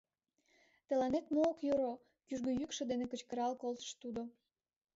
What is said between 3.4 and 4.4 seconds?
колтыш тудо.